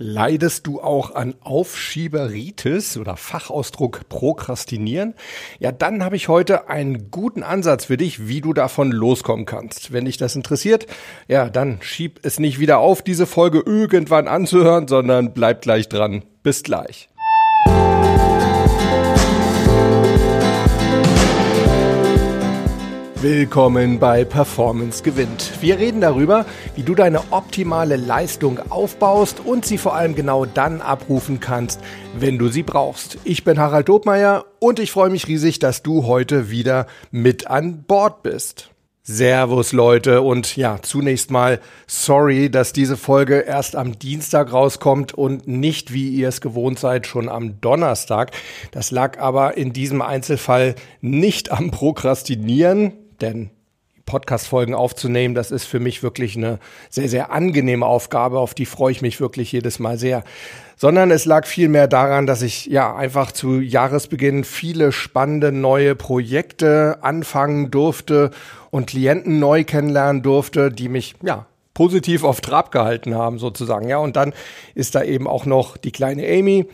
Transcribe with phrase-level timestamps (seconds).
[0.00, 5.14] Leidest du auch an Aufschieberitis oder Fachausdruck Prokrastinieren?
[5.58, 9.92] Ja, dann habe ich heute einen guten Ansatz für dich, wie du davon loskommen kannst.
[9.92, 10.86] Wenn dich das interessiert,
[11.26, 16.22] ja, dann schieb es nicht wieder auf, diese Folge irgendwann anzuhören, sondern bleib gleich dran.
[16.44, 17.08] Bis gleich.
[23.20, 25.50] Willkommen bei Performance gewinnt.
[25.60, 26.46] Wir reden darüber,
[26.76, 31.80] wie du deine optimale Leistung aufbaust und sie vor allem genau dann abrufen kannst,
[32.16, 33.18] wenn du sie brauchst.
[33.24, 37.82] Ich bin Harald Dobmeier und ich freue mich riesig, dass du heute wieder mit an
[37.82, 38.70] Bord bist.
[39.02, 45.48] Servus Leute und ja, zunächst mal sorry, dass diese Folge erst am Dienstag rauskommt und
[45.48, 48.30] nicht, wie ihr es gewohnt seid, schon am Donnerstag.
[48.70, 53.50] Das lag aber in diesem Einzelfall nicht am Prokrastinieren, denn
[54.08, 56.58] Podcast-Folgen aufzunehmen, das ist für mich wirklich eine
[56.88, 60.24] sehr, sehr angenehme Aufgabe, auf die freue ich mich wirklich jedes Mal sehr.
[60.76, 66.98] Sondern es lag vielmehr daran, dass ich ja einfach zu Jahresbeginn viele spannende neue Projekte
[67.02, 68.30] anfangen durfte
[68.70, 73.88] und Klienten neu kennenlernen durfte, die mich ja positiv auf Trab gehalten haben sozusagen.
[73.88, 74.32] Ja, und dann
[74.74, 76.66] ist da eben auch noch die kleine Amy.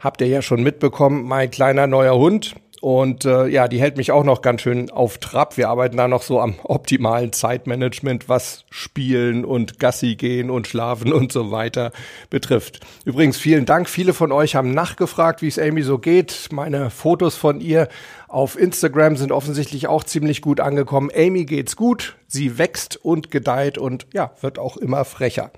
[0.00, 4.10] Habt ihr ja schon mitbekommen, mein kleiner neuer Hund, und äh, ja, die hält mich
[4.10, 5.58] auch noch ganz schön auf Trab.
[5.58, 11.12] Wir arbeiten da noch so am optimalen Zeitmanagement, was Spielen und Gassi gehen und Schlafen
[11.12, 11.92] und so weiter
[12.30, 12.80] betrifft.
[13.04, 13.88] Übrigens, vielen Dank.
[13.88, 16.48] Viele von euch haben nachgefragt, wie es Amy so geht.
[16.52, 17.88] Meine Fotos von ihr
[18.30, 21.10] auf Instagram sind offensichtlich auch ziemlich gut angekommen.
[21.12, 22.16] Amy geht's gut.
[22.28, 25.50] Sie wächst und gedeiht und ja, wird auch immer frecher.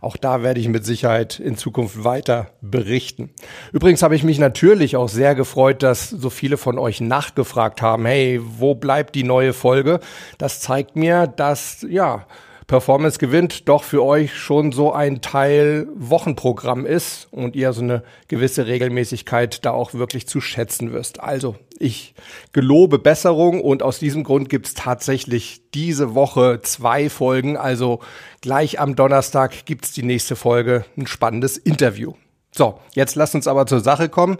[0.00, 3.30] Auch da werde ich mit Sicherheit in Zukunft weiter berichten.
[3.72, 8.06] Übrigens habe ich mich natürlich auch sehr gefreut, dass so viele von euch nachgefragt haben,
[8.06, 9.98] hey, wo bleibt die neue Folge?
[10.38, 12.26] Das zeigt mir, dass, ja,
[12.72, 18.02] Performance gewinnt doch für euch schon so ein Teil Wochenprogramm ist und ihr so eine
[18.28, 21.20] gewisse Regelmäßigkeit da auch wirklich zu schätzen wirst.
[21.20, 22.14] Also ich
[22.54, 27.58] gelobe Besserung und aus diesem Grund gibt's tatsächlich diese Woche zwei Folgen.
[27.58, 28.00] Also
[28.40, 32.14] gleich am Donnerstag gibt's die nächste Folge, ein spannendes Interview.
[32.52, 34.38] So, jetzt lasst uns aber zur Sache kommen.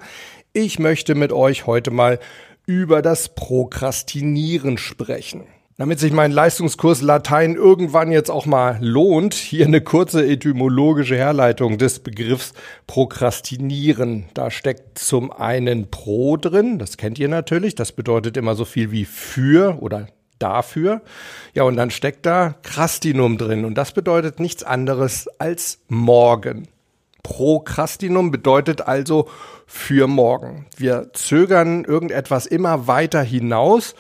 [0.55, 2.19] Ich möchte mit euch heute mal
[2.65, 5.45] über das Prokrastinieren sprechen.
[5.83, 11.77] Damit sich mein Leistungskurs Latein irgendwann jetzt auch mal lohnt, hier eine kurze etymologische Herleitung
[11.77, 12.53] des Begriffs
[12.87, 14.27] Prokrastinieren.
[14.33, 18.93] Da steckt zum einen pro drin, das kennt ihr natürlich, das bedeutet immer so viel
[18.93, 20.07] wie für oder
[20.39, 21.01] dafür.
[21.53, 26.69] Ja, und dann steckt da Krastinum drin und das bedeutet nichts anderes als morgen.
[27.25, 29.29] Prokrastinum bedeutet also
[29.67, 30.67] für morgen.
[30.77, 33.97] Wir zögern irgendetwas immer weiter hinaus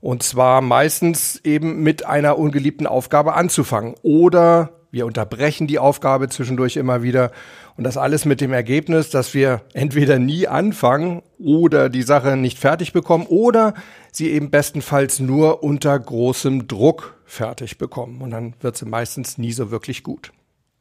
[0.00, 3.94] und zwar meistens eben mit einer ungeliebten Aufgabe anzufangen.
[4.02, 7.30] Oder wir unterbrechen die Aufgabe zwischendurch immer wieder.
[7.76, 12.58] Und das alles mit dem Ergebnis, dass wir entweder nie anfangen oder die Sache nicht
[12.58, 13.74] fertig bekommen oder
[14.12, 18.22] sie eben bestenfalls nur unter großem Druck fertig bekommen.
[18.22, 20.32] Und dann wird sie meistens nie so wirklich gut.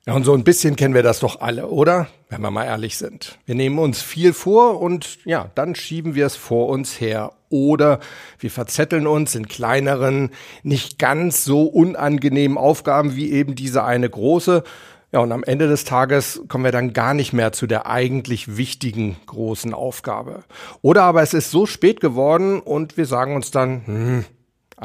[0.07, 2.07] Ja, und so ein bisschen kennen wir das doch alle, oder?
[2.29, 3.39] Wenn wir mal ehrlich sind.
[3.47, 7.31] Wir nehmen uns viel vor und ja, dann schieben wir es vor uns her.
[7.49, 7.99] Oder
[8.37, 10.29] wir verzetteln uns in kleineren,
[10.61, 14.63] nicht ganz so unangenehmen Aufgaben wie eben diese eine große.
[15.11, 18.57] Ja, und am Ende des Tages kommen wir dann gar nicht mehr zu der eigentlich
[18.57, 20.43] wichtigen großen Aufgabe.
[20.83, 24.25] Oder aber es ist so spät geworden und wir sagen uns dann, hm,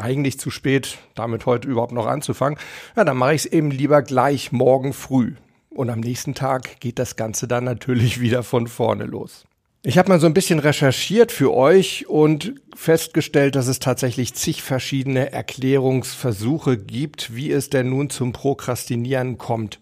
[0.01, 2.59] eigentlich zu spät, damit heute überhaupt noch anzufangen,
[2.97, 5.35] ja, dann mache ich es eben lieber gleich morgen früh.
[5.71, 9.45] Und am nächsten Tag geht das Ganze dann natürlich wieder von vorne los.
[9.83, 14.63] Ich habe mal so ein bisschen recherchiert für euch und festgestellt, dass es tatsächlich zig
[14.63, 19.81] verschiedene Erklärungsversuche gibt, wie es denn nun zum Prokrastinieren kommt.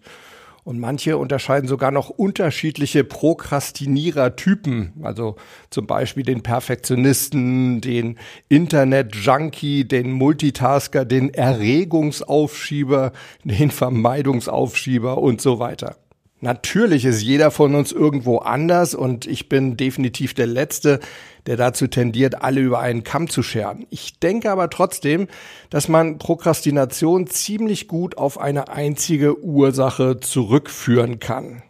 [0.69, 4.93] Und manche unterscheiden sogar noch unterschiedliche Prokrastinierer-Typen.
[5.01, 5.35] Also
[5.71, 8.19] zum Beispiel den Perfektionisten, den
[8.49, 13.13] Internet-Junkie, den Multitasker, den Erregungsaufschieber,
[13.43, 15.95] den Vermeidungsaufschieber und so weiter.
[16.41, 21.01] Natürlich ist jeder von uns irgendwo anders und ich bin definitiv der Letzte,
[21.47, 23.85] der dazu tendiert, alle über einen Kamm zu scheren.
[23.89, 25.27] Ich denke aber trotzdem,
[25.69, 31.61] dass man Prokrastination ziemlich gut auf eine einzige Ursache zurückführen kann.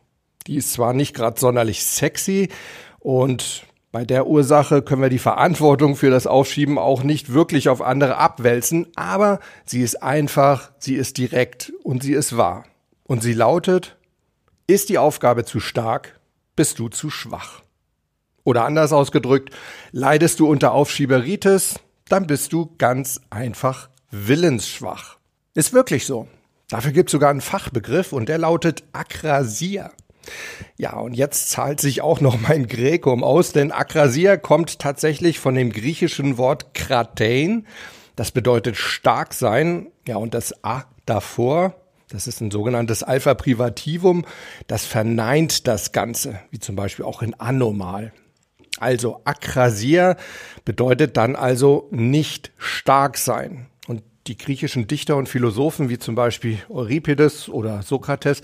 [0.46, 2.50] Die ist zwar nicht gerade sonderlich sexy
[3.00, 7.82] und bei der Ursache können wir die Verantwortung für das Aufschieben auch nicht wirklich auf
[7.82, 12.66] andere abwälzen, aber sie ist einfach, sie ist direkt und sie ist wahr.
[13.06, 13.98] Und sie lautet,
[14.70, 16.20] ist die Aufgabe zu stark,
[16.56, 17.62] bist du zu schwach.
[18.44, 19.54] Oder anders ausgedrückt,
[19.92, 25.18] leidest du unter Aufschieberitis, dann bist du ganz einfach willensschwach.
[25.54, 26.28] Ist wirklich so.
[26.70, 29.92] Dafür gibt es sogar einen Fachbegriff und der lautet Akrasia.
[30.78, 35.56] Ja, und jetzt zahlt sich auch noch mein Gräkum aus, denn Akrasia kommt tatsächlich von
[35.56, 37.66] dem griechischen Wort kratein.
[38.16, 39.88] Das bedeutet stark sein.
[40.08, 41.74] Ja, und das A davor,
[42.10, 44.26] das ist ein sogenanntes Alpha Privativum,
[44.68, 48.14] das verneint das Ganze, wie zum Beispiel auch in anormal.
[48.80, 50.16] Also Akrasia
[50.66, 53.68] bedeutet dann also nicht stark sein
[54.30, 58.42] die griechischen Dichter und Philosophen, wie zum Beispiel Euripides oder Sokrates,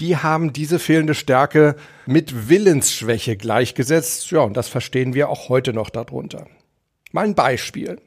[0.00, 1.76] die haben diese fehlende Stärke
[2.06, 4.30] mit Willensschwäche gleichgesetzt.
[4.32, 6.48] Ja, und das verstehen wir auch heute noch darunter.
[7.12, 8.00] Mal ein Beispiel.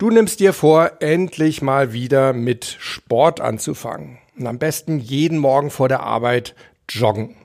[0.00, 4.16] Du nimmst dir vor, endlich mal wieder mit Sport anzufangen.
[4.38, 6.54] Und am besten jeden Morgen vor der Arbeit
[6.88, 7.36] joggen.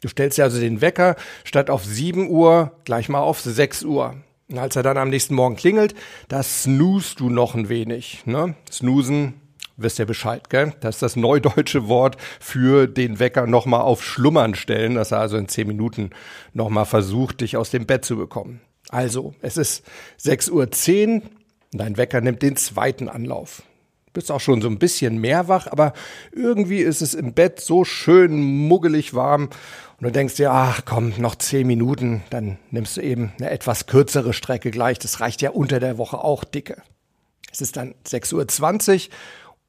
[0.00, 4.14] Du stellst dir also den Wecker statt auf 7 Uhr gleich mal auf 6 Uhr.
[4.48, 5.94] Und als er dann am nächsten Morgen klingelt,
[6.28, 8.22] da snoost du noch ein wenig.
[8.24, 8.54] Ne?
[8.72, 9.34] Snoosen,
[9.76, 10.72] wisst ihr Bescheid, gell?
[10.80, 15.36] Das ist das neudeutsche Wort für den Wecker nochmal auf Schlummern stellen, dass er also
[15.36, 16.08] in zehn Minuten
[16.54, 18.62] nochmal versucht, dich aus dem Bett zu bekommen.
[18.88, 19.84] Also, es ist
[20.22, 20.50] 6.10
[21.20, 21.22] Uhr
[21.72, 23.62] dein Wecker nimmt den zweiten Anlauf.
[24.12, 25.92] Bist auch schon so ein bisschen mehr wach, aber
[26.32, 29.50] irgendwie ist es im Bett so schön muggelig warm
[29.98, 33.86] und du denkst dir, ach komm, noch zehn Minuten, dann nimmst du eben eine etwas
[33.86, 34.98] kürzere Strecke gleich.
[34.98, 36.82] Das reicht ja unter der Woche auch dicke.
[37.52, 39.14] Es ist dann 6.20 Uhr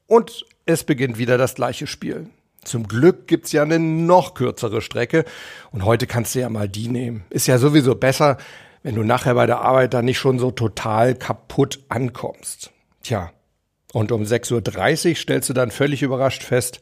[0.06, 2.28] und es beginnt wieder das gleiche Spiel.
[2.62, 5.24] Zum Glück gibt's ja eine noch kürzere Strecke
[5.72, 7.24] und heute kannst du ja mal die nehmen.
[7.30, 8.36] Ist ja sowieso besser,
[8.82, 12.70] wenn du nachher bei der Arbeit dann nicht schon so total kaputt ankommst.
[13.02, 13.30] Tja,
[13.92, 16.80] und um 6.30 Uhr stellst du dann völlig überrascht fest,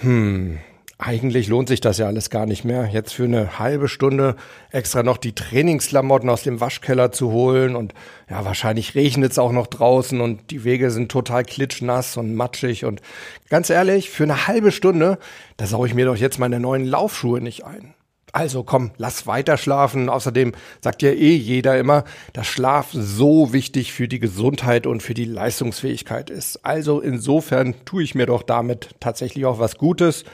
[0.00, 0.58] hm,
[0.98, 2.86] eigentlich lohnt sich das ja alles gar nicht mehr.
[2.86, 4.34] Jetzt für eine halbe Stunde
[4.70, 7.92] extra noch die Trainingsklamotten aus dem Waschkeller zu holen und
[8.30, 12.86] ja, wahrscheinlich regnet es auch noch draußen und die Wege sind total klitschnass und matschig
[12.86, 13.02] und
[13.50, 15.18] ganz ehrlich, für eine halbe Stunde,
[15.58, 17.94] da saue ich mir doch jetzt meine neuen Laufschuhe nicht ein.
[18.36, 20.10] Also komm, lass weiter schlafen.
[20.10, 20.52] Außerdem
[20.82, 22.04] sagt ja eh jeder immer,
[22.34, 26.62] dass Schlaf so wichtig für die Gesundheit und für die Leistungsfähigkeit ist.
[26.62, 30.24] Also insofern tue ich mir doch damit tatsächlich auch was Gutes.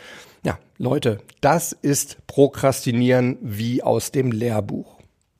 [0.44, 4.91] Ja, Leute, das ist Prokrastinieren wie aus dem Lehrbuch.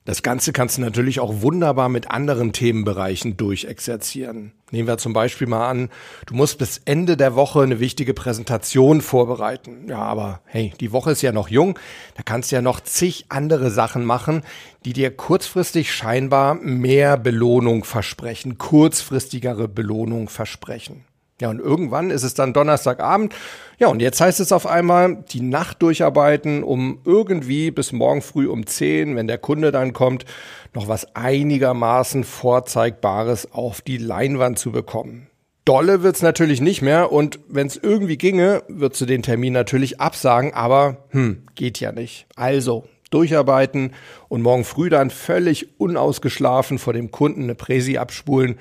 [0.05, 4.53] Das Ganze kannst du natürlich auch wunderbar mit anderen Themenbereichen durchexerzieren.
[4.73, 5.91] Nehmen wir zum Beispiel mal an,
[6.27, 9.87] du musst bis Ende der Woche eine wichtige Präsentation vorbereiten.
[9.87, 11.79] Ja, aber hey, die Woche ist ja noch jung,
[12.17, 14.43] da kannst du ja noch zig andere Sachen machen,
[14.85, 21.05] die dir kurzfristig scheinbar mehr Belohnung versprechen, kurzfristigere Belohnung versprechen.
[21.43, 23.35] Ja, und irgendwann ist es dann Donnerstagabend.
[23.77, 28.47] Ja, und jetzt heißt es auf einmal, die Nacht durcharbeiten, um irgendwie bis morgen früh
[28.47, 30.25] um 10, wenn der Kunde dann kommt,
[30.73, 35.27] noch was einigermaßen Vorzeigbares auf die Leinwand zu bekommen.
[35.65, 40.01] Dolle wird's natürlich nicht mehr und wenn es irgendwie ginge, würdest du den Termin natürlich
[40.01, 42.27] absagen, aber hm, geht ja nicht.
[42.37, 43.95] Also durcharbeiten
[44.29, 48.61] und morgen früh dann völlig unausgeschlafen vor dem Kunden eine Präsi abspulen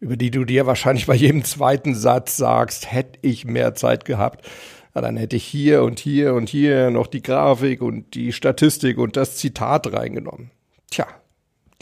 [0.00, 4.46] über die du dir wahrscheinlich bei jedem zweiten Satz sagst, hätte ich mehr Zeit gehabt,
[4.94, 8.98] ja, dann hätte ich hier und hier und hier noch die Grafik und die Statistik
[8.98, 10.50] und das Zitat reingenommen.
[10.90, 11.06] Tja,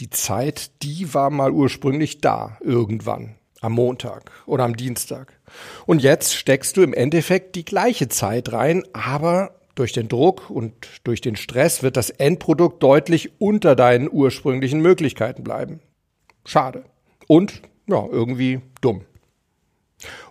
[0.00, 5.38] die Zeit, die war mal ursprünglich da, irgendwann, am Montag oder am Dienstag.
[5.84, 10.74] Und jetzt steckst du im Endeffekt die gleiche Zeit rein, aber durch den Druck und
[11.04, 15.80] durch den Stress wird das Endprodukt deutlich unter deinen ursprünglichen Möglichkeiten bleiben.
[16.44, 16.84] Schade.
[17.26, 19.02] Und ja, irgendwie dumm.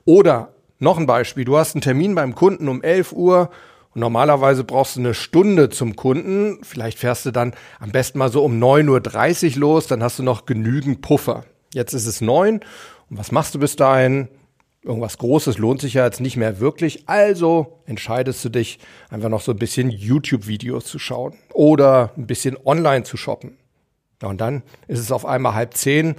[0.05, 3.49] Oder noch ein Beispiel, du hast einen Termin beim Kunden um 11 Uhr
[3.93, 6.63] und normalerweise brauchst du eine Stunde zum Kunden.
[6.63, 10.23] Vielleicht fährst du dann am besten mal so um 9.30 Uhr los, dann hast du
[10.23, 11.45] noch genügend Puffer.
[11.73, 12.61] Jetzt ist es 9
[13.09, 14.29] und was machst du bis dahin?
[14.83, 17.07] Irgendwas Großes lohnt sich ja jetzt nicht mehr wirklich.
[17.07, 18.79] Also entscheidest du dich,
[19.11, 23.57] einfach noch so ein bisschen YouTube-Videos zu schauen oder ein bisschen online zu shoppen.
[24.21, 26.15] Ja, und dann ist es auf einmal halb zehn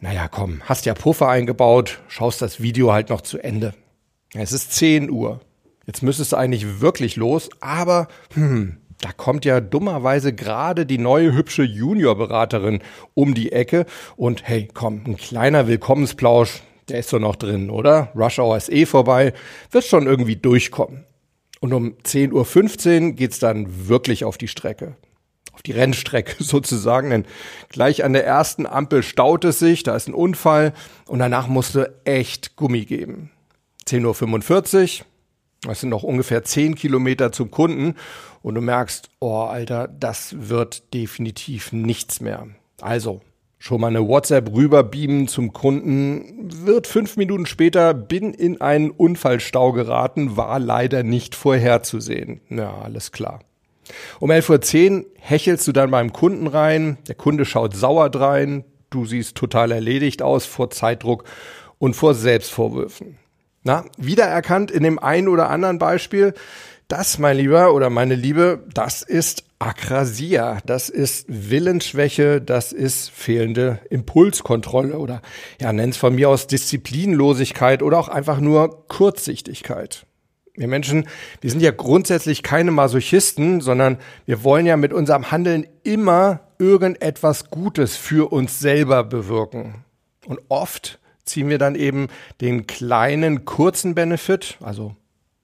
[0.00, 3.74] naja, komm, hast ja Puffer eingebaut, schaust das Video halt noch zu Ende.
[4.34, 5.40] Es ist 10 Uhr.
[5.86, 11.32] Jetzt müsstest du eigentlich wirklich los, aber hm, da kommt ja dummerweise gerade die neue
[11.32, 12.80] hübsche Juniorberaterin
[13.14, 13.86] um die Ecke
[14.16, 18.12] und hey, komm, ein kleiner Willkommensplausch, der ist doch noch drin, oder?
[18.14, 19.32] Rush Hour ist eh vorbei,
[19.70, 21.04] wird schon irgendwie durchkommen.
[21.60, 24.96] Und um 10.15 Uhr geht's dann wirklich auf die Strecke
[25.56, 27.24] auf die Rennstrecke sozusagen, denn
[27.70, 30.72] gleich an der ersten Ampel staut es sich, da ist ein Unfall
[31.06, 33.30] und danach musste echt Gummi geben.
[33.88, 35.06] 10.45 Uhr,
[35.62, 37.94] das sind noch ungefähr 10 Kilometer zum Kunden
[38.42, 42.46] und du merkst, oh Alter, das wird definitiv nichts mehr.
[42.80, 43.22] Also
[43.58, 49.72] Schon mal eine WhatsApp rüberbeamen zum Kunden, wird fünf Minuten später, bin in einen Unfallstau
[49.72, 52.42] geraten, war leider nicht vorherzusehen.
[52.50, 53.40] Ja, alles klar.
[54.20, 59.04] Um 11.10 Uhr hechelst du dann beim Kunden rein, der Kunde schaut sauer drein, du
[59.04, 61.24] siehst total erledigt aus vor Zeitdruck
[61.78, 63.18] und vor Selbstvorwürfen.
[63.62, 66.34] Na, wiedererkannt in dem einen oder anderen Beispiel,
[66.88, 73.80] das, mein Lieber oder meine Liebe, das ist Akrasia, das ist Willensschwäche, das ist fehlende
[73.90, 75.20] Impulskontrolle oder
[75.60, 80.05] ja, nenn's von mir aus Disziplinlosigkeit oder auch einfach nur Kurzsichtigkeit.
[80.56, 81.06] Wir Menschen,
[81.40, 87.50] wir sind ja grundsätzlich keine Masochisten, sondern wir wollen ja mit unserem Handeln immer irgendetwas
[87.50, 89.84] Gutes für uns selber bewirken.
[90.26, 92.08] Und oft ziehen wir dann eben
[92.40, 94.96] den kleinen, kurzen Benefit, also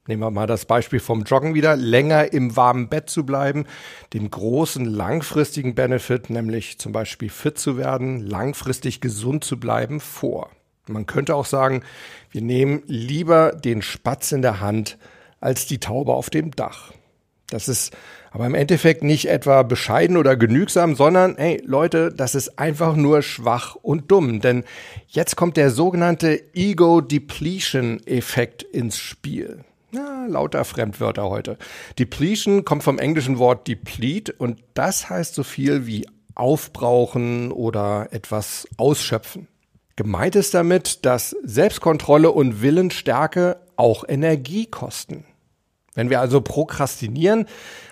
[0.07, 3.66] nehmen wir mal das Beispiel vom Joggen wieder, länger im warmen Bett zu bleiben,
[4.12, 10.50] den großen, langfristigen Benefit, nämlich zum Beispiel fit zu werden, langfristig gesund zu bleiben, vor.
[10.89, 11.85] Man könnte auch sagen,
[12.31, 14.99] wir nehmen lieber den Spatz in der Hand
[15.41, 16.93] als die Taube auf dem Dach.
[17.49, 17.97] Das ist
[18.31, 23.21] aber im Endeffekt nicht etwa bescheiden oder genügsam, sondern, hey Leute, das ist einfach nur
[23.21, 24.41] schwach und dumm.
[24.41, 24.65] Denn
[25.07, 29.67] jetzt kommt der sogenannte Ego-Depletion-Effekt ins Spiel.
[29.93, 31.59] Ja, lauter Fremdwörter heute.
[31.99, 38.67] Depletion kommt vom englischen Wort deplete und das heißt so viel wie aufbrauchen oder etwas
[38.79, 39.49] ausschöpfen.
[39.97, 45.25] Gemeint ist damit, dass Selbstkontrolle und Willensstärke auch Energie kosten.
[45.95, 47.47] Wenn wir also prokrastinieren,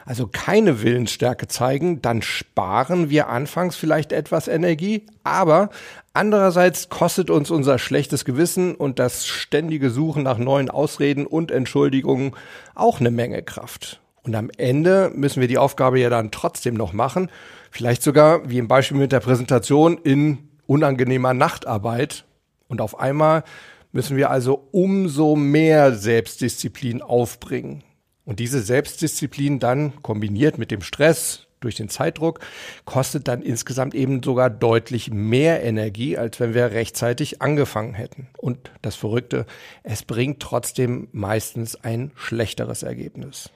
[0.06, 5.68] also keine Willensstärke zeigen, dann sparen wir anfangs vielleicht etwas Energie, aber
[6.14, 12.32] andererseits kostet uns unser schlechtes Gewissen und das ständige Suchen nach neuen Ausreden und Entschuldigungen
[12.74, 14.00] auch eine Menge Kraft.
[14.22, 17.30] Und am Ende müssen wir die Aufgabe ja dann trotzdem noch machen,
[17.70, 22.24] vielleicht sogar wie im Beispiel mit der Präsentation in unangenehmer Nachtarbeit.
[22.68, 23.42] Und auf einmal
[23.90, 27.82] müssen wir also umso mehr Selbstdisziplin aufbringen.
[28.24, 32.38] Und diese Selbstdisziplin dann kombiniert mit dem Stress durch den Zeitdruck
[32.84, 38.28] kostet dann insgesamt eben sogar deutlich mehr Energie, als wenn wir rechtzeitig angefangen hätten.
[38.38, 39.46] Und das Verrückte,
[39.82, 43.50] es bringt trotzdem meistens ein schlechteres Ergebnis.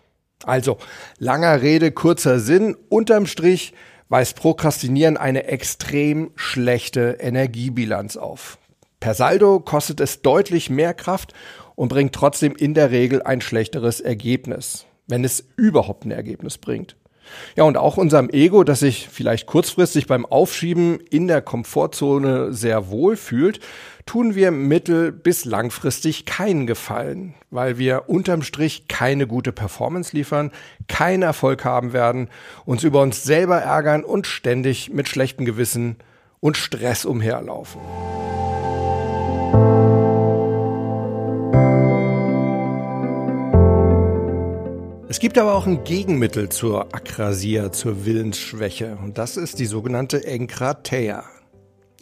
[0.44, 0.78] Also,
[1.18, 2.76] langer Rede, kurzer Sinn.
[2.88, 3.72] Unterm Strich
[4.08, 8.58] weist Prokrastinieren eine extrem schlechte Energiebilanz auf.
[9.00, 11.34] Per Saldo kostet es deutlich mehr Kraft
[11.74, 16.96] und bringt trotzdem in der Regel ein schlechteres Ergebnis, wenn es überhaupt ein Ergebnis bringt.
[17.56, 22.90] Ja, und auch unserem Ego, das sich vielleicht kurzfristig beim Aufschieben in der Komfortzone sehr
[22.90, 23.60] wohl fühlt,
[24.06, 30.50] tun wir mittel- bis langfristig keinen Gefallen, weil wir unterm Strich keine gute Performance liefern,
[30.88, 32.28] keinen Erfolg haben werden,
[32.64, 35.96] uns über uns selber ärgern und ständig mit schlechtem Gewissen
[36.40, 37.80] und Stress umherlaufen.
[45.24, 48.98] Gibt aber auch ein Gegenmittel zur Akrasia, zur Willensschwäche.
[49.02, 51.24] Und das ist die sogenannte Enkrateia.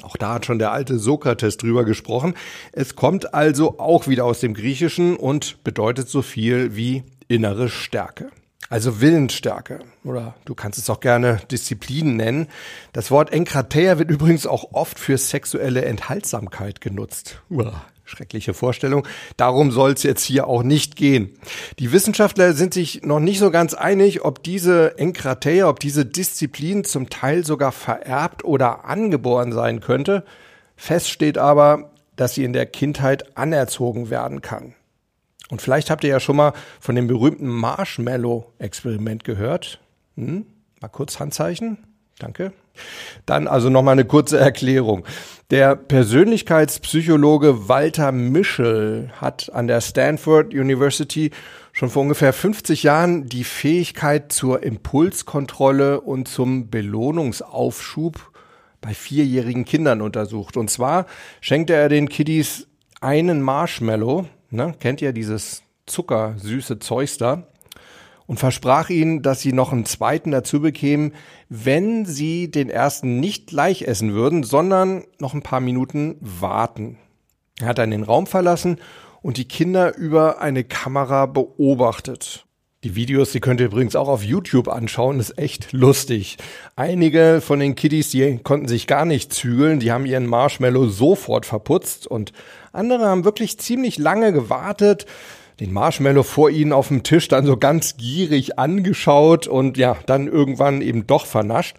[0.03, 2.35] Auch da hat schon der alte Sokrates drüber gesprochen.
[2.73, 8.31] Es kommt also auch wieder aus dem Griechischen und bedeutet so viel wie innere Stärke.
[8.69, 9.79] Also Willensstärke.
[10.03, 12.49] Oder du kannst es auch gerne Disziplin nennen.
[12.93, 17.41] Das Wort Enkrateia wird übrigens auch oft für sexuelle Enthaltsamkeit genutzt.
[17.51, 17.85] Uah.
[18.05, 19.07] Schreckliche Vorstellung.
[19.37, 21.39] Darum soll es jetzt hier auch nicht gehen.
[21.79, 26.85] Die Wissenschaftler sind sich noch nicht so ganz einig, ob diese Enkrateia, ob diese Disziplin
[26.85, 30.25] zum Teil sogar vererbt oder angeboren sein könnte.
[30.77, 34.75] Fest steht aber, dass sie in der Kindheit anerzogen werden kann.
[35.51, 39.81] Und vielleicht habt ihr ja schon mal von dem berühmten Marshmallow-Experiment gehört.
[40.17, 40.47] Hm?
[40.81, 41.79] Mal kurz Handzeichen.
[42.19, 42.53] Danke.
[43.27, 45.05] Dann also nochmal eine kurze Erklärung.
[45.53, 51.31] Der Persönlichkeitspsychologe Walter Mischel hat an der Stanford University
[51.73, 58.33] schon vor ungefähr 50 Jahren die Fähigkeit zur Impulskontrolle und zum Belohnungsaufschub
[58.81, 60.57] bei vierjährigen Kindern untersucht.
[60.57, 61.05] Und zwar
[61.43, 62.67] schenkte er den Kiddies
[63.03, 67.47] einen Marshmallow, ne, kennt ihr dieses zuckersüße Zeugs da,
[68.33, 71.13] und versprach ihnen, dass sie noch einen zweiten dazu bekämen,
[71.51, 76.97] wenn sie den ersten nicht gleich essen würden, sondern noch ein paar Minuten warten.
[77.61, 78.79] Er hat dann den Raum verlassen
[79.21, 82.47] und die Kinder über eine Kamera beobachtet.
[82.85, 86.39] Die Videos, die könnt ihr übrigens auch auf YouTube anschauen, ist echt lustig.
[86.75, 91.45] Einige von den Kiddies, die konnten sich gar nicht zügeln, die haben ihren Marshmallow sofort
[91.45, 92.33] verputzt und
[92.73, 95.05] andere haben wirklich ziemlich lange gewartet,
[95.61, 100.27] den Marshmallow vor ihnen auf dem Tisch dann so ganz gierig angeschaut und ja, dann
[100.27, 101.77] irgendwann eben doch vernascht.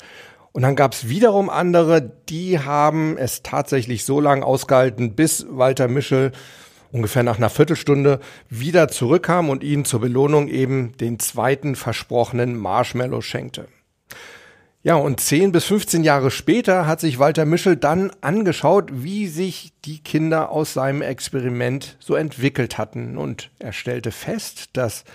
[0.52, 5.88] Und dann gab es wiederum andere, die haben es tatsächlich so lange ausgehalten, bis Walter
[5.88, 6.32] Mischel
[6.92, 13.22] ungefähr nach einer Viertelstunde wieder zurückkam und ihnen zur Belohnung eben den zweiten versprochenen Marshmallow
[13.22, 13.68] schenkte.
[14.86, 19.72] Ja, und 10 bis 15 Jahre später hat sich Walter Mischel dann angeschaut, wie sich
[19.86, 23.18] die Kinder aus seinem Experiment so entwickelt hatten.
[23.18, 25.06] Und er stellte fest, dass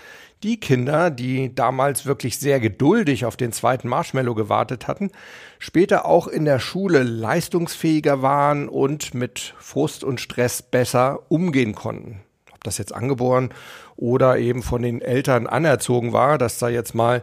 [0.41, 5.11] die Kinder, die damals wirklich sehr geduldig auf den zweiten Marshmallow gewartet hatten,
[5.59, 12.21] später auch in der Schule leistungsfähiger waren und mit Frust und Stress besser umgehen konnten.
[12.55, 13.49] Ob das jetzt angeboren
[13.97, 17.21] oder eben von den Eltern anerzogen war, das sei jetzt mal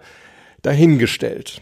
[0.63, 1.61] dahingestellt.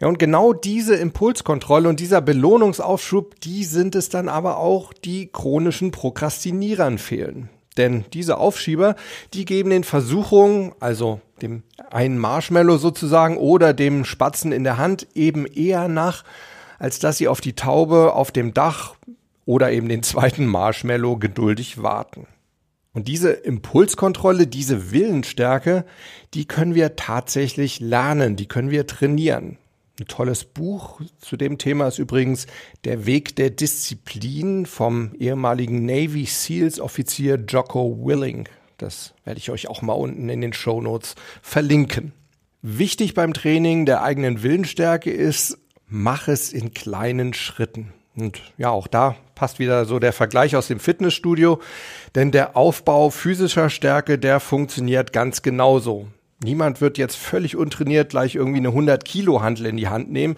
[0.00, 5.28] Ja, und genau diese Impulskontrolle und dieser Belohnungsaufschub, die sind es dann aber auch, die
[5.32, 7.48] chronischen Prokrastinierern fehlen.
[7.76, 8.96] Denn diese Aufschieber,
[9.34, 15.06] die geben den Versuchungen, also dem einen Marshmallow sozusagen oder dem Spatzen in der Hand
[15.14, 16.24] eben eher nach,
[16.78, 18.94] als dass sie auf die Taube auf dem Dach
[19.46, 22.26] oder eben den zweiten Marshmallow geduldig warten.
[22.92, 25.84] Und diese Impulskontrolle, diese Willensstärke,
[26.34, 29.58] die können wir tatsächlich lernen, die können wir trainieren.
[30.00, 32.46] Ein tolles Buch zu dem Thema ist übrigens
[32.84, 38.48] Der Weg der Disziplin vom ehemaligen Navy SEALs Offizier Jocko Willing.
[38.76, 42.12] Das werde ich euch auch mal unten in den Show Notes verlinken.
[42.62, 47.92] Wichtig beim Training der eigenen Willensstärke ist, mach es in kleinen Schritten.
[48.14, 51.60] Und ja, auch da passt wieder so der Vergleich aus dem Fitnessstudio,
[52.14, 56.06] denn der Aufbau physischer Stärke, der funktioniert ganz genauso.
[56.42, 60.36] Niemand wird jetzt völlig untrainiert gleich irgendwie eine 100 Kilo Handel in die Hand nehmen,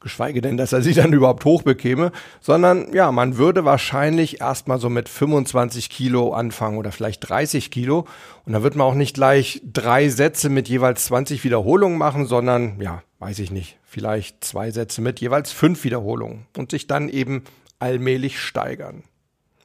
[0.00, 4.88] geschweige denn, dass er sie dann überhaupt hochbekäme, sondern ja, man würde wahrscheinlich erstmal so
[4.88, 8.06] mit 25 Kilo anfangen oder vielleicht 30 Kilo
[8.46, 12.80] und da wird man auch nicht gleich drei Sätze mit jeweils 20 Wiederholungen machen, sondern
[12.80, 17.44] ja, weiß ich nicht, vielleicht zwei Sätze mit jeweils fünf Wiederholungen und sich dann eben
[17.78, 19.02] allmählich steigern.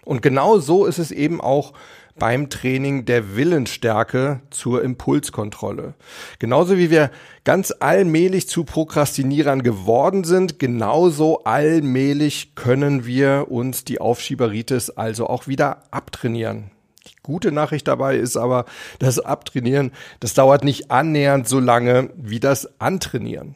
[0.05, 1.73] Und genau so ist es eben auch
[2.19, 5.95] beim Training der Willensstärke zur Impulskontrolle.
[6.37, 7.09] Genauso wie wir
[7.45, 15.47] ganz allmählich zu Prokrastinierern geworden sind, genauso allmählich können wir uns die Aufschieberitis also auch
[15.47, 16.71] wieder abtrainieren.
[17.07, 18.65] Die gute Nachricht dabei ist aber,
[18.99, 23.55] das Abtrainieren, das dauert nicht annähernd so lange wie das Antrainieren.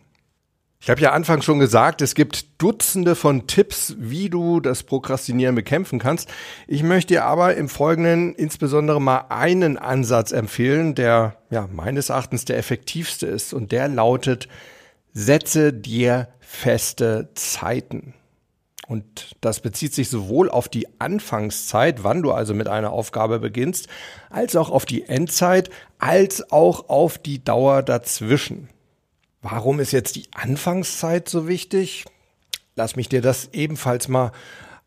[0.84, 5.56] Ich habe ja anfangs schon gesagt, es gibt Dutzende von Tipps, wie du das Prokrastinieren
[5.56, 6.30] bekämpfen kannst.
[6.68, 12.44] Ich möchte dir aber im Folgenden insbesondere mal einen Ansatz empfehlen, der ja meines Erachtens
[12.44, 14.50] der effektivste ist und der lautet,
[15.14, 18.14] setze dir feste Zeiten.
[18.86, 23.88] Und das bezieht sich sowohl auf die Anfangszeit, wann du also mit einer Aufgabe beginnst,
[24.30, 28.68] als auch auf die Endzeit, als auch auf die Dauer dazwischen.
[29.44, 32.06] Warum ist jetzt die Anfangszeit so wichtig?
[32.76, 34.32] Lass mich dir das ebenfalls mal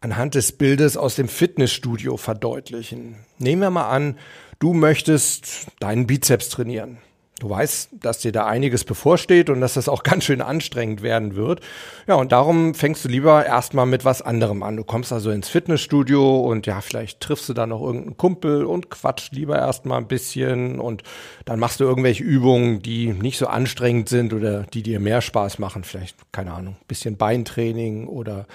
[0.01, 3.17] anhand des Bildes aus dem Fitnessstudio verdeutlichen.
[3.39, 4.19] Nehmen wir mal an,
[4.59, 6.97] du möchtest deinen Bizeps trainieren.
[7.39, 11.37] Du weißt, dass dir da einiges bevorsteht und dass das auch ganz schön anstrengend werden
[11.37, 11.61] wird.
[12.07, 14.77] Ja, und darum fängst du lieber erstmal mit was anderem an.
[14.77, 18.89] Du kommst also ins Fitnessstudio und ja, vielleicht triffst du da noch irgendeinen Kumpel und
[18.89, 21.03] quatscht lieber erstmal ein bisschen und
[21.45, 25.59] dann machst du irgendwelche Übungen, die nicht so anstrengend sind oder die dir mehr Spaß
[25.59, 25.85] machen.
[25.85, 28.47] Vielleicht, keine Ahnung, ein bisschen Beintraining oder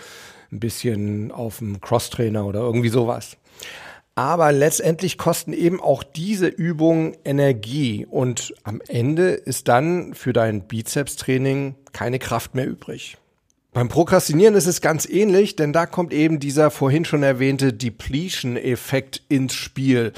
[0.52, 3.38] ein bisschen auf dem Crosstrainer oder irgendwie sowas.
[4.16, 10.68] Aber letztendlich kosten eben auch diese Übungen Energie und am Ende ist dann für dein
[10.68, 13.18] Bizeps-Training keine Kraft mehr übrig.
[13.74, 19.24] Beim Prokrastinieren ist es ganz ähnlich, denn da kommt eben dieser vorhin schon erwähnte Depletion-Effekt
[19.30, 20.12] ins Spiel.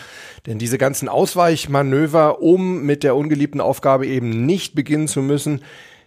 [0.48, 5.62] Denn diese ganzen Ausweichmanöver, um mit der ungeliebten Aufgabe eben nicht beginnen zu müssen,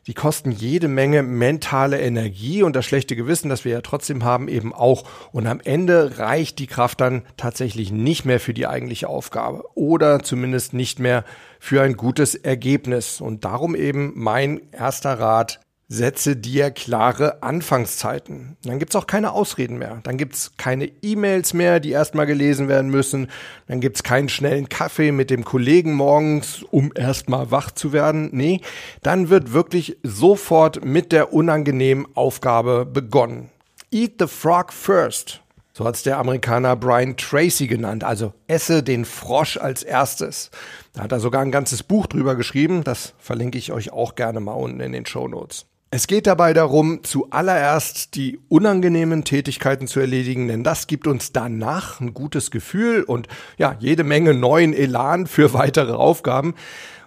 [0.07, 4.49] die kosten jede Menge mentale Energie und das schlechte Gewissen, das wir ja trotzdem haben,
[4.49, 5.05] eben auch.
[5.33, 10.23] Und am Ende reicht die Kraft dann tatsächlich nicht mehr für die eigentliche Aufgabe oder
[10.23, 11.25] zumindest nicht mehr
[11.59, 13.21] für ein gutes Ergebnis.
[13.21, 18.57] Und darum eben mein erster Rat, Setze dir klare Anfangszeiten.
[18.65, 20.01] Dann gibt's auch keine Ausreden mehr.
[20.03, 23.29] Dann gibt's keine E-Mails mehr, die erstmal gelesen werden müssen.
[23.69, 28.31] Dann gibt's keinen schnellen Kaffee mit dem Kollegen morgens, um erstmal wach zu werden.
[28.33, 28.63] Nee,
[29.05, 33.51] dann wird wirklich sofort mit der unangenehmen Aufgabe begonnen.
[33.93, 35.41] Eat the frog first.
[35.73, 38.03] So hat's der Amerikaner Brian Tracy genannt.
[38.03, 40.51] Also esse den Frosch als erstes.
[40.95, 42.83] Da hat er sogar ein ganzes Buch drüber geschrieben.
[42.83, 45.67] Das verlinke ich euch auch gerne mal unten in den Show Notes.
[45.91, 52.01] Es geht dabei darum, zuallererst die unangenehmen Tätigkeiten zu erledigen, denn das gibt uns danach
[52.01, 56.55] ein gutes Gefühl und ja, jede Menge neuen Elan für weitere Aufgaben.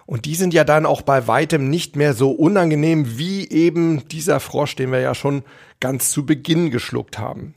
[0.06, 4.40] Und die sind ja dann auch bei weitem nicht mehr so unangenehm wie eben dieser
[4.40, 5.44] Frosch, den wir ja schon
[5.78, 7.54] ganz zu Beginn geschluckt haben.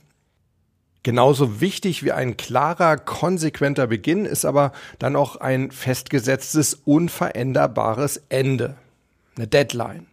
[1.02, 8.76] Genauso wichtig wie ein klarer, konsequenter Beginn ist aber dann auch ein festgesetztes, unveränderbares Ende.
[9.36, 10.06] Eine Deadline.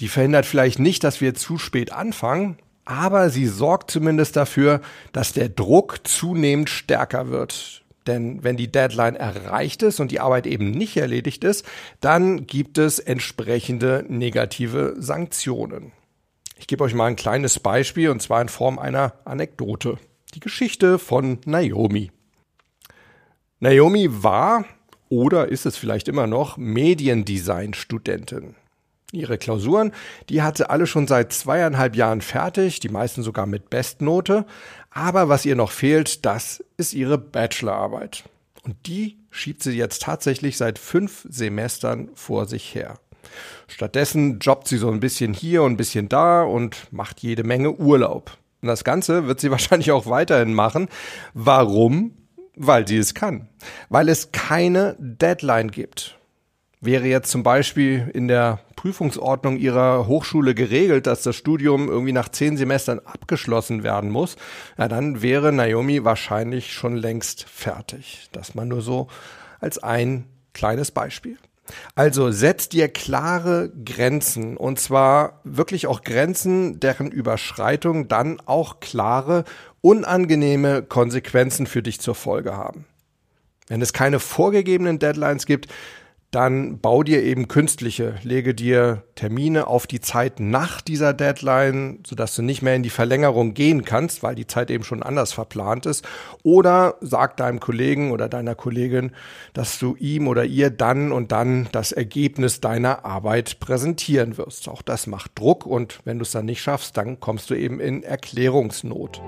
[0.00, 4.80] Die verhindert vielleicht nicht, dass wir zu spät anfangen, aber sie sorgt zumindest dafür,
[5.12, 7.82] dass der Druck zunehmend stärker wird.
[8.06, 11.64] Denn wenn die Deadline erreicht ist und die Arbeit eben nicht erledigt ist,
[12.00, 15.92] dann gibt es entsprechende negative Sanktionen.
[16.58, 19.98] Ich gebe euch mal ein kleines Beispiel und zwar in Form einer Anekdote.
[20.34, 22.10] Die Geschichte von Naomi.
[23.60, 24.64] Naomi war
[25.08, 28.56] oder ist es vielleicht immer noch Mediendesign-Studentin.
[29.12, 29.92] Ihre Klausuren,
[30.30, 34.46] die hat sie alle schon seit zweieinhalb Jahren fertig, die meisten sogar mit Bestnote.
[34.90, 38.24] Aber was ihr noch fehlt, das ist ihre Bachelorarbeit.
[38.64, 42.94] Und die schiebt sie jetzt tatsächlich seit fünf Semestern vor sich her.
[43.68, 47.72] Stattdessen jobbt sie so ein bisschen hier und ein bisschen da und macht jede Menge
[47.72, 48.38] Urlaub.
[48.62, 50.88] Und das Ganze wird sie wahrscheinlich auch weiterhin machen.
[51.34, 52.16] Warum?
[52.56, 53.48] Weil sie es kann.
[53.88, 56.18] Weil es keine Deadline gibt.
[56.80, 62.28] Wäre jetzt zum Beispiel in der Prüfungsordnung ihrer Hochschule geregelt, dass das Studium irgendwie nach
[62.28, 64.34] zehn Semestern abgeschlossen werden muss,
[64.76, 68.28] ja, dann wäre Naomi wahrscheinlich schon längst fertig.
[68.32, 69.06] Das mal nur so
[69.60, 71.38] als ein kleines Beispiel.
[71.94, 79.44] Also setz dir klare Grenzen und zwar wirklich auch Grenzen, deren Überschreitung dann auch klare,
[79.80, 82.84] unangenehme Konsequenzen für dich zur Folge haben.
[83.68, 85.68] Wenn es keine vorgegebenen Deadlines gibt,
[86.32, 92.34] dann bau dir eben künstliche, lege dir Termine auf die Zeit nach dieser Deadline, sodass
[92.34, 95.84] du nicht mehr in die Verlängerung gehen kannst, weil die Zeit eben schon anders verplant
[95.84, 96.08] ist.
[96.42, 99.12] Oder sag deinem Kollegen oder deiner Kollegin,
[99.52, 104.70] dass du ihm oder ihr dann und dann das Ergebnis deiner Arbeit präsentieren wirst.
[104.70, 107.78] Auch das macht Druck und wenn du es dann nicht schaffst, dann kommst du eben
[107.78, 109.20] in Erklärungsnot.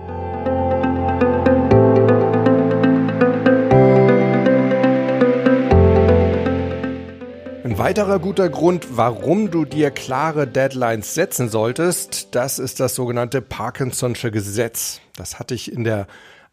[7.85, 14.31] Weiterer guter Grund, warum du dir klare Deadlines setzen solltest, das ist das sogenannte Parkinson'sche
[14.31, 15.03] Gesetz.
[15.17, 16.07] Das hatte ich in der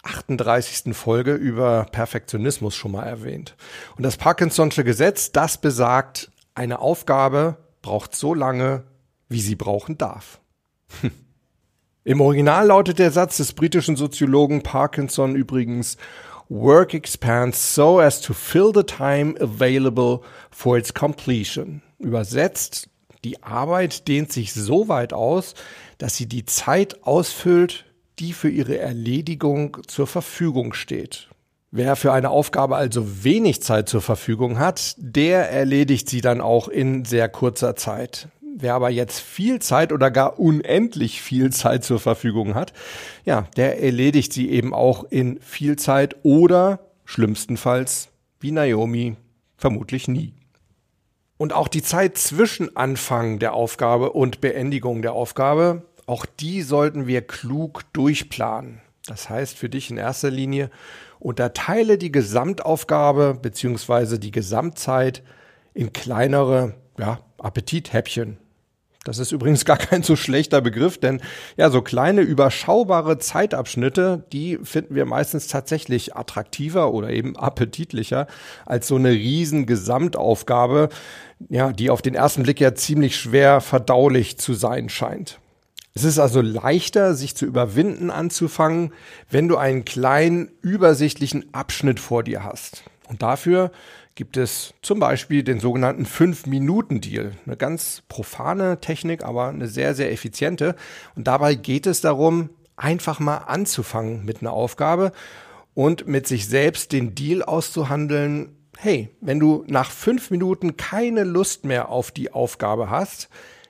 [0.04, 0.94] 38.
[0.94, 3.56] Folge über Perfektionismus schon mal erwähnt.
[3.96, 8.84] Und das Parkinson'sche Gesetz, das besagt, eine Aufgabe braucht so lange,
[9.30, 10.42] wie sie brauchen darf.
[12.04, 15.96] Im Original lautet der Satz des britischen Soziologen Parkinson übrigens,
[16.52, 21.82] work expands so as to fill the time available for its completion.
[21.98, 22.90] Übersetzt,
[23.24, 25.56] die Arbeit dehnt sich so weit aus,
[25.98, 27.86] dass sie die Zeit ausfüllt,
[28.20, 31.30] die für ihre Erledigung zur Verfügung steht.
[31.72, 36.68] Wer für eine Aufgabe also wenig Zeit zur Verfügung hat, der erledigt sie dann auch
[36.68, 38.28] in sehr kurzer Zeit.
[38.62, 42.74] Wer aber jetzt viel Zeit oder gar unendlich viel Zeit zur Verfügung hat,
[43.26, 49.18] ja, der erledigt sie eben auch in viel Zeit oder schlimmstenfalls wie Naomi
[49.58, 50.34] vermutlich nie.
[51.38, 57.08] Und auch die Zeit zwischen Anfang der Aufgabe und Beendigung der Aufgabe, auch die sollten
[57.08, 58.82] wir klug durchplanen.
[59.08, 60.70] Das heißt für dich in erster Linie,
[61.20, 64.20] unterteile die Gesamtaufgabe bzw.
[64.20, 65.24] die Gesamtzeit
[65.74, 68.38] in kleinere ja, Appetithäppchen.
[69.04, 71.22] Das ist übrigens gar kein so schlechter Begriff, denn
[71.58, 78.28] ja, so kleine überschaubare Zeitabschnitte, die finden wir meistens tatsächlich attraktiver oder eben appetitlicher
[78.66, 80.90] als so eine riesen Gesamtaufgabe,
[81.50, 85.40] ja, die auf den ersten Blick ja ziemlich schwer verdaulich zu sein scheint.
[85.94, 88.94] Es ist also leichter, sich zu überwinden anzufangen,
[89.30, 92.84] wenn du einen kleinen, übersichtlichen Abschnitt vor dir hast.
[93.10, 93.72] Und dafür
[94.16, 97.34] gibt es zum Beispiel den sogenannten 5-Minuten-Deal.
[97.46, 100.76] Eine ganz profane Technik, aber eine sehr, sehr effiziente.
[101.16, 105.12] Und dabei geht es darum, einfach mal anzufangen mit einer Aufgabe
[105.74, 108.56] und mit sich selbst den Deal auszuhandeln.
[108.78, 113.30] Hey, wenn du nach fünf Minuten keine Lust mehr auf die Aufgabe hast,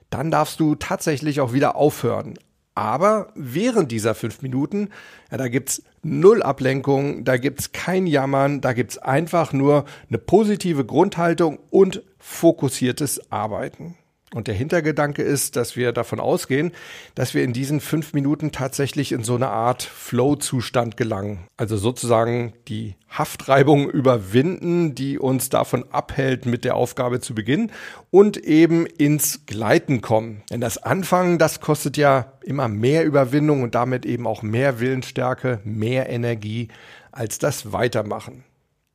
[0.09, 2.37] dann darfst du tatsächlich auch wieder aufhören.
[2.73, 4.89] Aber während dieser fünf Minuten,
[5.29, 10.85] ja, da gibt's null Ablenkung, da gibt's kein Jammern, da gibt's einfach nur eine positive
[10.85, 13.95] Grundhaltung und fokussiertes Arbeiten.
[14.33, 16.71] Und der Hintergedanke ist, dass wir davon ausgehen,
[17.15, 21.39] dass wir in diesen fünf Minuten tatsächlich in so eine Art Flow-Zustand gelangen.
[21.57, 27.73] Also sozusagen die Haftreibung überwinden, die uns davon abhält, mit der Aufgabe zu beginnen
[28.09, 30.43] und eben ins Gleiten kommen.
[30.49, 35.59] Denn das Anfangen, das kostet ja immer mehr Überwindung und damit eben auch mehr Willensstärke,
[35.65, 36.69] mehr Energie
[37.11, 38.45] als das Weitermachen.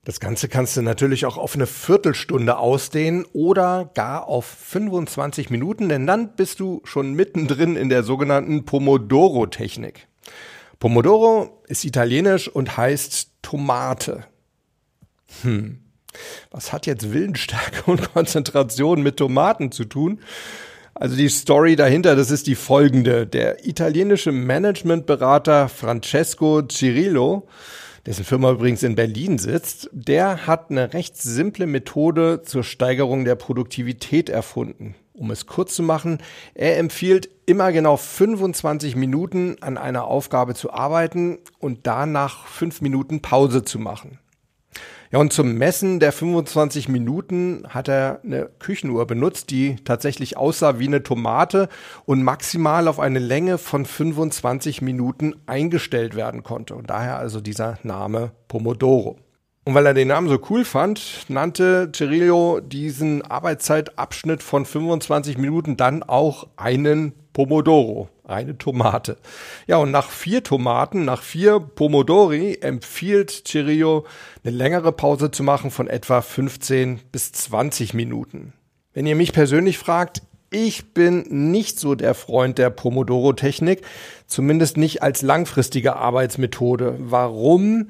[0.06, 5.88] Das Ganze kannst du natürlich auch auf eine Viertelstunde ausdehnen oder gar auf 25 Minuten,
[5.88, 10.06] denn dann bist du schon mittendrin in der sogenannten Pomodoro-Technik.
[10.78, 14.26] Pomodoro ist italienisch und heißt Tomate.
[15.42, 15.80] Hm.
[16.52, 20.20] Was hat jetzt Willensstärke und Konzentration mit Tomaten zu tun?
[20.94, 23.26] Also die Story dahinter, das ist die folgende.
[23.26, 27.48] Der italienische Managementberater Francesco Cirillo
[28.06, 33.34] dessen Firma übrigens in Berlin sitzt, der hat eine recht simple Methode zur Steigerung der
[33.34, 34.94] Produktivität erfunden.
[35.12, 36.18] Um es kurz zu machen,
[36.54, 43.22] er empfiehlt immer genau 25 Minuten an einer Aufgabe zu arbeiten und danach fünf Minuten
[43.22, 44.18] Pause zu machen.
[45.12, 50.78] Ja, und zum Messen der 25 Minuten hat er eine Küchenuhr benutzt, die tatsächlich aussah
[50.78, 51.68] wie eine Tomate
[52.04, 56.74] und maximal auf eine Länge von 25 Minuten eingestellt werden konnte.
[56.74, 59.16] Und daher also dieser Name Pomodoro.
[59.64, 65.76] Und weil er den Namen so cool fand, nannte Cirillo diesen Arbeitszeitabschnitt von 25 Minuten
[65.76, 69.18] dann auch einen Pomodoro, eine Tomate.
[69.66, 74.06] Ja, und nach vier Tomaten, nach vier Pomodori empfiehlt Cirillo
[74.42, 78.54] eine längere Pause zu machen von etwa 15 bis 20 Minuten.
[78.94, 83.82] Wenn ihr mich persönlich fragt, ich bin nicht so der Freund der Pomodoro-Technik,
[84.26, 86.94] zumindest nicht als langfristige Arbeitsmethode.
[86.98, 87.88] Warum?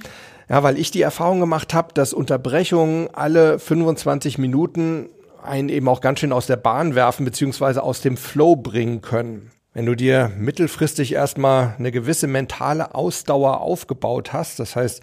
[0.48, 5.09] Ja, weil ich die Erfahrung gemacht habe, dass Unterbrechungen alle 25 Minuten
[5.46, 9.50] einen eben auch ganz schön aus der Bahn werfen beziehungsweise aus dem Flow bringen können.
[9.76, 15.02] Wenn du dir mittelfristig erstmal eine gewisse mentale Ausdauer aufgebaut hast, das heißt,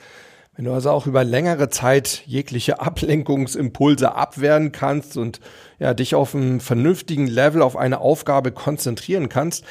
[0.56, 5.40] wenn du also auch über längere Zeit jegliche Ablenkungsimpulse abwehren kannst und
[5.78, 9.64] ja, dich auf einem vernünftigen Level auf eine Aufgabe konzentrieren kannst,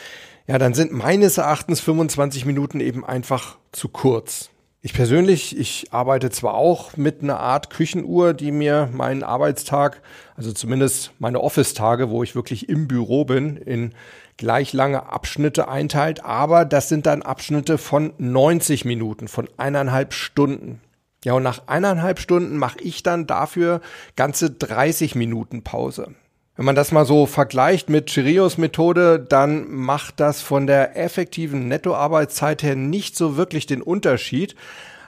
[0.47, 4.52] ja, dann sind meines Erachtens 25 Minuten eben einfach zu kurz.
[4.85, 10.03] Ich persönlich, ich arbeite zwar auch mit einer Art Küchenuhr, die mir meinen Arbeitstag,
[10.35, 13.95] also zumindest meine Office-Tage, wo ich wirklich im Büro bin, in
[14.39, 20.81] gleich lange Abschnitte einteilt, aber das sind dann Abschnitte von 90 Minuten, von eineinhalb Stunden.
[21.25, 23.83] Ja, und nach eineinhalb Stunden mache ich dann dafür
[24.17, 26.17] ganze 30 Minuten Pause.
[26.55, 31.67] Wenn man das mal so vergleicht mit Chirios Methode, dann macht das von der effektiven
[31.67, 34.55] Nettoarbeitszeit her nicht so wirklich den Unterschied.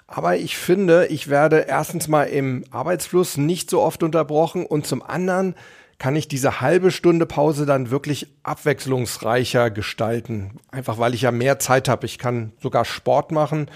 [0.06, 5.02] Aber ich finde, ich werde erstens mal im Arbeitsfluss nicht so oft unterbrochen und zum
[5.02, 5.54] anderen
[5.98, 10.58] kann ich diese halbe Stunde Pause dann wirklich abwechslungsreicher gestalten.
[10.70, 12.06] Einfach weil ich ja mehr Zeit habe.
[12.06, 13.70] Ich kann sogar Sport machen.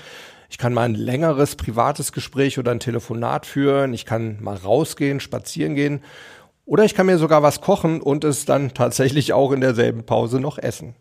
[0.49, 3.93] Ich kann mal ein längeres privates Gespräch oder ein Telefonat führen.
[3.93, 6.01] Ich kann mal rausgehen, spazieren gehen.
[6.69, 10.39] Oder ich kann mir sogar was kochen und es dann tatsächlich auch in derselben Pause
[10.39, 10.95] noch essen.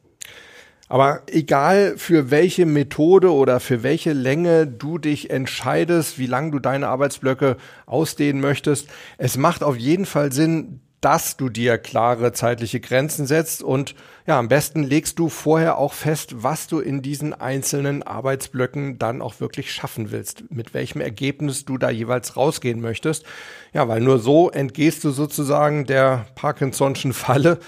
[0.88, 6.60] Aber egal für welche Methode oder für welche Länge du dich entscheidest, wie lang du
[6.60, 12.80] deine Arbeitsblöcke ausdehnen möchtest, es macht auf jeden Fall Sinn, dass du dir klare zeitliche
[12.80, 13.94] Grenzen setzt und
[14.26, 19.22] ja, am besten legst du vorher auch fest, was du in diesen einzelnen Arbeitsblöcken dann
[19.22, 23.26] auch wirklich schaffen willst, mit welchem Ergebnis du da jeweils rausgehen möchtest.
[23.74, 27.60] Ja, weil nur so entgehst du sozusagen der Parkinson'schen Falle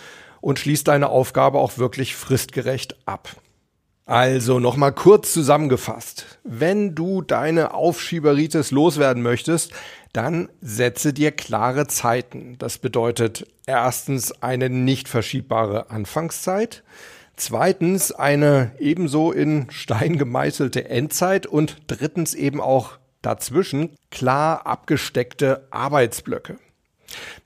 [0.42, 3.30] und schließt deine Aufgabe auch wirklich fristgerecht ab.
[4.10, 6.40] Also nochmal kurz zusammengefasst.
[6.44, 9.72] Wenn du deine Aufschieberitis loswerden möchtest,
[10.14, 12.58] dann setze dir klare Zeiten.
[12.58, 16.84] Das bedeutet erstens eine nicht verschiebbare Anfangszeit,
[17.36, 26.58] zweitens eine ebenso in Stein gemeißelte Endzeit und drittens eben auch dazwischen klar abgesteckte Arbeitsblöcke.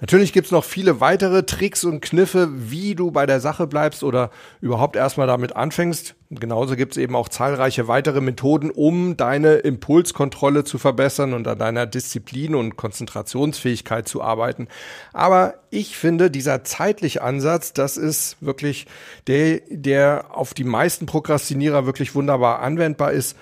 [0.02, 4.32] Natürlich gibt's noch viele weitere Tricks und Kniffe, wie du bei der Sache bleibst oder
[4.62, 6.16] überhaupt erstmal damit anfängst.
[6.30, 11.86] Genauso gibt's eben auch zahlreiche weitere Methoden, um deine Impulskontrolle zu verbessern und an deiner
[11.86, 14.68] Disziplin und Konzentrationsfähigkeit zu arbeiten.
[15.14, 18.88] Aber ich finde, dieser zeitliche Ansatz, das ist wirklich
[19.28, 23.38] der, der auf die meisten Prokrastinierer wirklich wunderbar anwendbar ist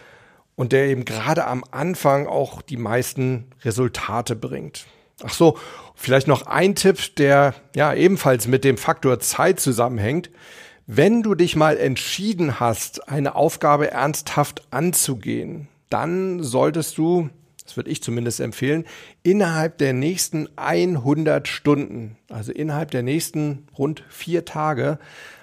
[0.56, 4.86] und der eben gerade am Anfang auch die meisten Resultate bringt.
[5.24, 5.58] Ach so,
[5.96, 10.30] vielleicht noch ein Tipp, der ja ebenfalls mit dem Faktor Zeit zusammenhängt.
[10.88, 17.30] Wenn du dich mal entschieden hast, eine Aufgabe ernsthaft anzugehen, dann solltest du,
[17.64, 18.86] das würde ich zumindest empfehlen,
[19.24, 25.00] innerhalb der nächsten 100 Stunden, also innerhalb der nächsten rund vier Tage,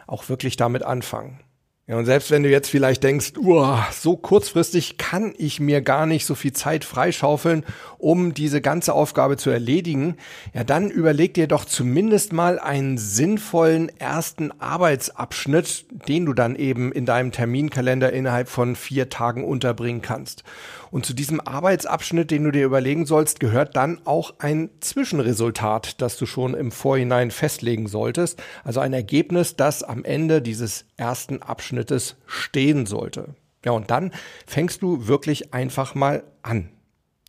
[0.06, 1.40] auch wirklich damit anfangen.
[1.88, 6.04] Ja, und selbst wenn du jetzt vielleicht denkst, uah, so kurzfristig kann ich mir gar
[6.04, 7.64] nicht so viel Zeit freischaufeln,
[7.96, 10.18] um diese ganze Aufgabe zu erledigen,
[10.52, 16.92] ja, dann überleg dir doch zumindest mal einen sinnvollen ersten Arbeitsabschnitt, den du dann eben
[16.92, 20.44] in deinem Terminkalender innerhalb von vier Tagen unterbringen kannst.
[20.90, 26.16] Und zu diesem Arbeitsabschnitt, den du dir überlegen sollst, gehört dann auch ein Zwischenresultat, das
[26.16, 28.42] du schon im Vorhinein festlegen solltest.
[28.64, 33.34] Also ein Ergebnis, das am Ende dieses ersten Abschnittes stehen sollte.
[33.64, 34.12] Ja, und dann
[34.46, 36.70] fängst du wirklich einfach mal an.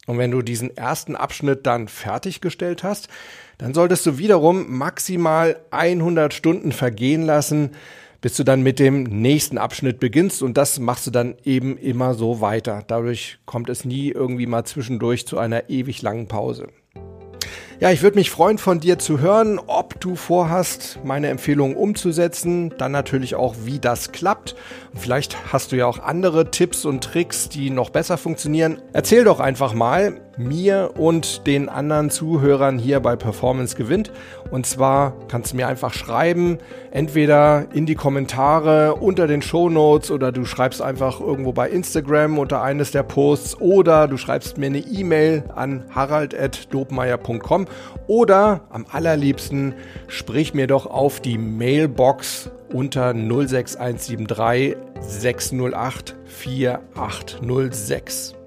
[0.06, 3.10] Und wenn du diesen ersten Abschnitt dann fertiggestellt hast,
[3.60, 7.72] dann solltest du wiederum maximal 100 Stunden vergehen lassen,
[8.22, 12.14] bis du dann mit dem nächsten Abschnitt beginnst und das machst du dann eben immer
[12.14, 12.84] so weiter.
[12.88, 16.68] Dadurch kommt es nie irgendwie mal zwischendurch zu einer ewig langen Pause.
[17.80, 22.74] Ja, ich würde mich freuen, von dir zu hören, ob du vorhast, meine Empfehlungen umzusetzen,
[22.78, 24.58] dann natürlich auch, wie das klappt.
[24.94, 28.82] Vielleicht hast du ja auch andere Tipps und Tricks, die noch besser funktionieren.
[28.92, 34.12] Erzähl doch einfach mal mir und den anderen Zuhörern hier bei Performance gewinnt.
[34.50, 36.58] Und zwar kannst du mir einfach schreiben,
[36.92, 42.40] entweder in die Kommentare unter den Show Notes oder du schreibst einfach irgendwo bei Instagram
[42.40, 47.68] unter eines der Posts oder du schreibst mir eine E-Mail an harald.dobmeier.com
[48.08, 49.74] oder am allerliebsten
[50.08, 58.39] sprich mir doch auf die Mailbox unter 06173 608 4806.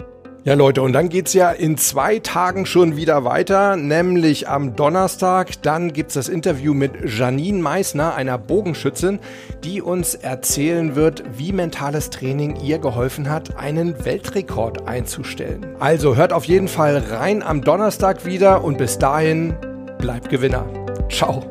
[0.45, 5.61] Ja Leute, und dann geht's ja in zwei Tagen schon wieder weiter, nämlich am Donnerstag.
[5.61, 9.19] Dann gibt's das Interview mit Janine Meissner, einer Bogenschützin,
[9.63, 15.65] die uns erzählen wird, wie mentales Training ihr geholfen hat, einen Weltrekord einzustellen.
[15.79, 19.55] Also hört auf jeden Fall rein am Donnerstag wieder und bis dahin
[19.97, 20.65] bleibt Gewinner.
[21.09, 21.41] Ciao.